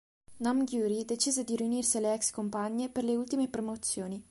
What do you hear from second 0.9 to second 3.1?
decise di riunirsi alle ex-compagne per